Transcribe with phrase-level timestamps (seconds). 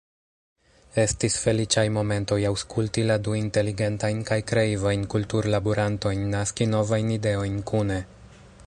[1.01, 8.03] Estis feliĉaj momentoj aŭskulti la du inteligentajn kaj kreivajn ”kulturlaborantojn” naski novajn ideojn kune.